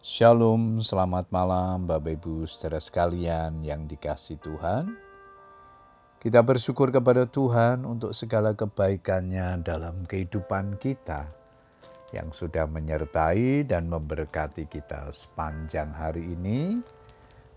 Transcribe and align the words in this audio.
Shalom, 0.00 0.80
selamat 0.80 1.28
malam 1.28 1.84
Bapak 1.84 2.16
Ibu 2.16 2.48
saudara 2.48 2.80
sekalian 2.80 3.60
yang 3.60 3.84
dikasih 3.84 4.40
Tuhan. 4.40 4.96
Kita 6.16 6.40
bersyukur 6.40 6.88
kepada 6.88 7.28
Tuhan 7.28 7.84
untuk 7.84 8.16
segala 8.16 8.56
kebaikannya 8.56 9.60
dalam 9.60 10.08
kehidupan 10.08 10.80
kita 10.80 11.28
yang 12.16 12.32
sudah 12.32 12.64
menyertai 12.64 13.68
dan 13.68 13.92
memberkati 13.92 14.72
kita 14.72 15.12
sepanjang 15.12 15.92
hari 15.92 16.32
ini. 16.32 16.80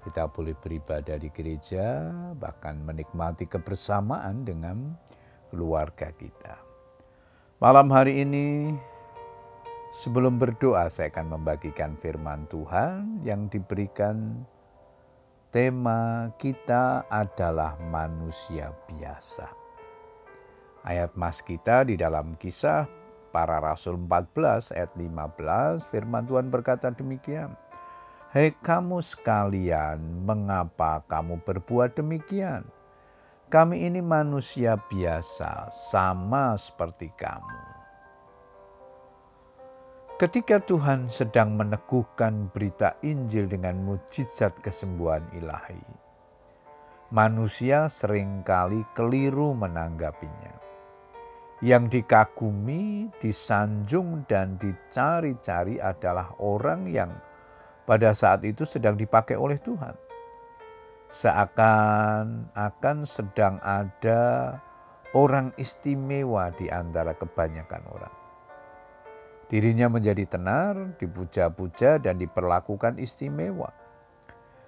Kita 0.04 0.28
boleh 0.28 0.60
beribadah 0.60 1.16
di 1.16 1.32
gereja, 1.32 2.12
bahkan 2.36 2.76
menikmati 2.84 3.48
kebersamaan 3.48 4.44
dengan 4.44 4.92
keluarga 5.48 6.12
kita. 6.12 6.60
Malam 7.64 7.88
hari 7.88 8.28
ini 8.28 8.76
Sebelum 9.94 10.42
berdoa, 10.42 10.90
saya 10.90 11.14
akan 11.14 11.38
membagikan 11.38 11.94
firman 12.02 12.50
Tuhan 12.50 13.22
yang 13.22 13.46
diberikan 13.46 14.42
tema 15.54 16.34
kita 16.42 17.06
adalah 17.06 17.78
manusia 17.94 18.74
biasa. 18.90 19.54
Ayat 20.82 21.14
mas 21.14 21.46
kita 21.46 21.86
di 21.86 21.94
dalam 21.94 22.34
kisah 22.42 22.90
para 23.30 23.62
rasul 23.62 24.02
14 24.02 24.74
ayat 24.74 24.98
15 24.98 25.86
firman 25.94 26.26
Tuhan 26.26 26.50
berkata 26.50 26.90
demikian. 26.90 27.54
Hei 28.34 28.50
kamu 28.50 28.98
sekalian, 28.98 30.26
mengapa 30.26 31.06
kamu 31.06 31.38
berbuat 31.46 31.94
demikian? 31.94 32.66
Kami 33.46 33.86
ini 33.86 34.02
manusia 34.02 34.74
biasa, 34.74 35.70
sama 35.70 36.58
seperti 36.58 37.14
kamu 37.14 37.73
Ketika 40.14 40.62
Tuhan 40.62 41.10
sedang 41.10 41.58
meneguhkan 41.58 42.54
berita 42.54 42.94
Injil 43.02 43.50
dengan 43.50 43.82
mujizat 43.82 44.62
kesembuhan 44.62 45.26
ilahi, 45.34 45.82
manusia 47.10 47.90
sering 47.90 48.46
kali 48.46 48.86
keliru 48.94 49.58
menanggapinya. 49.58 50.54
Yang 51.66 51.98
dikagumi, 51.98 53.10
disanjung, 53.18 54.30
dan 54.30 54.54
dicari-cari 54.62 55.82
adalah 55.82 56.38
orang 56.38 56.86
yang 56.86 57.10
pada 57.90 58.14
saat 58.14 58.46
itu 58.46 58.70
sedang 58.70 58.94
dipakai 58.94 59.34
oleh 59.34 59.58
Tuhan. 59.58 59.98
Seakan-akan 61.10 62.98
sedang 63.10 63.58
ada 63.66 64.62
orang 65.18 65.58
istimewa 65.58 66.54
di 66.54 66.70
antara 66.70 67.18
kebanyakan 67.18 67.82
orang 67.90 68.23
Dirinya 69.52 69.92
menjadi 69.92 70.26
tenar, 70.26 70.98
dipuja-puja, 70.98 72.00
dan 72.00 72.18
diperlakukan 72.18 72.98
istimewa. 72.98 73.70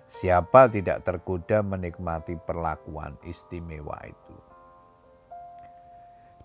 Siapa 0.06 0.70
tidak 0.70 1.02
tergoda 1.02 1.66
menikmati 1.66 2.38
perlakuan 2.38 3.18
istimewa 3.26 3.98
itu? 4.06 4.38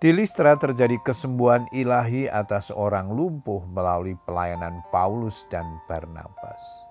Di 0.00 0.16
Listra 0.16 0.56
terjadi 0.56 0.96
kesembuhan 1.04 1.68
ilahi 1.76 2.24
atas 2.24 2.72
orang 2.72 3.12
lumpuh 3.12 3.60
melalui 3.68 4.16
pelayanan 4.24 4.80
Paulus 4.88 5.44
dan 5.52 5.68
Barnabas. 5.84 6.88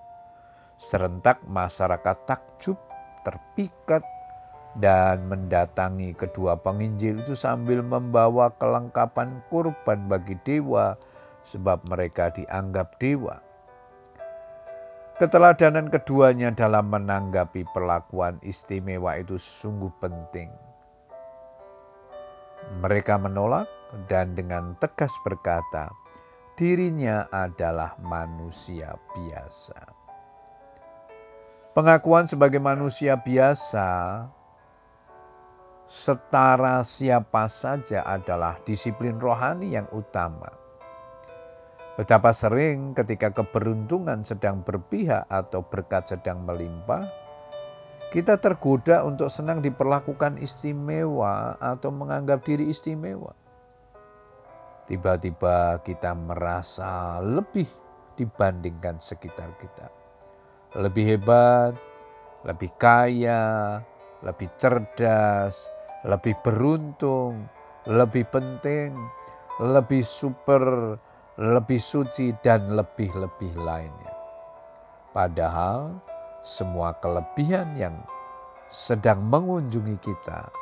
Serentak 0.78 1.42
masyarakat 1.50 2.22
takjub, 2.30 2.78
terpikat, 3.26 4.06
dan 4.78 5.26
mendatangi 5.26 6.14
kedua 6.14 6.54
penginjil 6.54 7.26
itu 7.26 7.34
sambil 7.34 7.82
membawa 7.82 8.54
kelengkapan 8.54 9.42
kurban 9.50 10.06
bagi 10.06 10.38
dewa 10.46 10.94
sebab 11.44 11.84
mereka 11.88 12.30
dianggap 12.32 12.96
dewa. 13.00 13.40
Keteladanan 15.20 15.92
keduanya 15.92 16.48
dalam 16.48 16.88
menanggapi 16.88 17.68
perlakuan 17.76 18.40
istimewa 18.40 19.20
itu 19.20 19.36
sungguh 19.36 19.92
penting. 20.00 20.48
Mereka 22.80 23.20
menolak 23.20 23.68
dan 24.08 24.32
dengan 24.32 24.80
tegas 24.80 25.12
berkata, 25.20 25.92
dirinya 26.56 27.28
adalah 27.28 28.00
manusia 28.00 28.96
biasa. 29.12 29.92
Pengakuan 31.76 32.24
sebagai 32.24 32.58
manusia 32.58 33.20
biasa 33.20 34.24
setara 35.84 36.80
siapa 36.80 37.44
saja 37.44 38.08
adalah 38.08 38.56
disiplin 38.64 39.20
rohani 39.20 39.76
yang 39.76 39.90
utama 39.92 40.59
Betapa 42.00 42.32
sering 42.32 42.96
ketika 42.96 43.28
keberuntungan 43.28 44.24
sedang 44.24 44.64
berpihak 44.64 45.28
atau 45.28 45.60
berkat 45.60 46.08
sedang 46.08 46.48
melimpah, 46.48 47.04
kita 48.08 48.40
tergoda 48.40 49.04
untuk 49.04 49.28
senang 49.28 49.60
diperlakukan 49.60 50.40
istimewa 50.40 51.60
atau 51.60 51.92
menganggap 51.92 52.40
diri 52.40 52.72
istimewa. 52.72 53.36
Tiba-tiba 54.88 55.84
kita 55.84 56.16
merasa 56.16 57.20
lebih 57.20 57.68
dibandingkan 58.16 58.96
sekitar 58.96 59.52
kita. 59.60 59.92
Lebih 60.80 61.04
hebat, 61.04 61.76
lebih 62.48 62.72
kaya, 62.80 63.76
lebih 64.24 64.48
cerdas, 64.56 65.68
lebih 66.08 66.32
beruntung, 66.40 67.44
lebih 67.84 68.24
penting, 68.32 68.96
lebih 69.60 70.00
super, 70.00 70.96
lebih 71.40 71.80
suci 71.80 72.36
dan 72.44 72.76
lebih-lebih 72.76 73.56
lainnya. 73.56 74.12
Padahal 75.16 75.96
semua 76.44 76.92
kelebihan 77.00 77.72
yang 77.80 77.96
sedang 78.68 79.24
mengunjungi 79.24 79.96
kita 80.04 80.52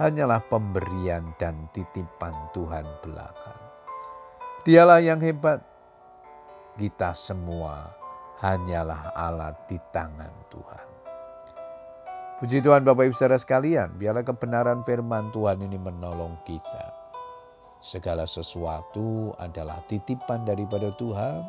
hanyalah 0.00 0.40
pemberian 0.48 1.36
dan 1.36 1.68
titipan 1.68 2.32
Tuhan 2.56 2.88
belaka. 3.04 3.54
Dialah 4.64 5.04
yang 5.04 5.20
hebat, 5.20 5.60
kita 6.80 7.12
semua 7.12 7.92
hanyalah 8.40 9.12
alat 9.12 9.68
di 9.68 9.76
tangan 9.92 10.32
Tuhan. 10.48 10.88
Puji 12.40 12.64
Tuhan 12.64 12.88
Bapak 12.88 13.12
Ibu 13.12 13.14
Saudara 13.16 13.36
sekalian, 13.36 14.00
biarlah 14.00 14.24
kebenaran 14.24 14.80
firman 14.80 15.28
Tuhan 15.28 15.60
ini 15.60 15.76
menolong 15.76 16.40
kita 16.48 16.95
segala 17.86 18.26
sesuatu 18.26 19.30
adalah 19.38 19.78
titipan 19.86 20.42
daripada 20.42 20.90
Tuhan. 20.98 21.46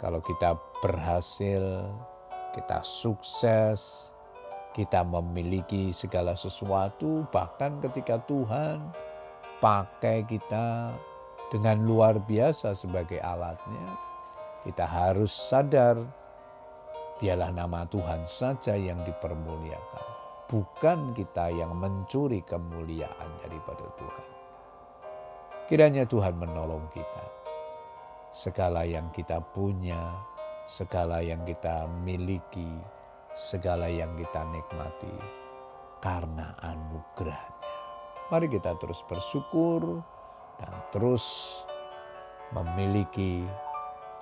Kalau 0.00 0.24
kita 0.24 0.56
berhasil, 0.80 1.84
kita 2.56 2.80
sukses, 2.80 4.08
kita 4.72 5.04
memiliki 5.04 5.92
segala 5.92 6.32
sesuatu, 6.32 7.28
bahkan 7.28 7.76
ketika 7.84 8.16
Tuhan 8.24 8.80
pakai 9.60 10.24
kita 10.24 10.96
dengan 11.52 11.84
luar 11.84 12.16
biasa 12.16 12.72
sebagai 12.72 13.20
alatnya, 13.20 13.92
kita 14.64 14.88
harus 14.88 15.36
sadar 15.36 16.00
dialah 17.20 17.52
nama 17.52 17.84
Tuhan 17.88 18.24
saja 18.24 18.72
yang 18.72 19.04
dipermuliakan, 19.04 20.06
bukan 20.48 21.12
kita 21.12 21.52
yang 21.52 21.76
mencuri 21.76 22.40
kemuliaan 22.40 23.30
daripada 23.44 23.84
Tuhan. 24.00 24.35
Kiranya 25.66 26.06
Tuhan 26.06 26.38
menolong 26.38 26.86
kita. 26.94 27.26
Segala 28.30 28.86
yang 28.86 29.10
kita 29.10 29.42
punya, 29.50 29.98
segala 30.70 31.18
yang 31.18 31.42
kita 31.42 31.90
miliki, 32.06 32.70
segala 33.34 33.90
yang 33.90 34.14
kita 34.14 34.46
nikmati 34.46 35.10
karena 35.98 36.54
anugerahnya. 36.62 37.66
Mari 38.30 38.46
kita 38.46 38.78
terus 38.78 39.02
bersyukur 39.10 40.06
dan 40.62 40.70
terus 40.94 41.26
memiliki 42.54 43.42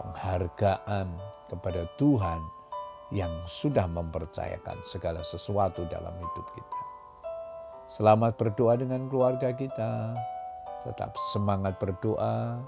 penghargaan 0.01 1.13
kepada 1.53 1.85
Tuhan 2.01 2.41
yang 3.13 3.45
sudah 3.45 3.85
mempercayakan 3.85 4.81
segala 4.81 5.21
sesuatu 5.21 5.85
dalam 5.93 6.17
hidup 6.17 6.47
kita. 6.57 6.81
Selamat 7.85 8.33
berdoa 8.41 8.81
dengan 8.81 9.13
keluarga 9.13 9.53
kita. 9.53 10.17
Tetap 10.85 11.17
semangat 11.33 11.81
berdoa. 11.81 12.61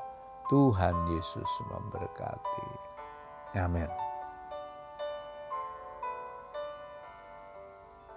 Tuhan 0.46 0.96
Yesus 1.10 1.50
memberkati. 1.68 2.68
Amin. 3.58 4.06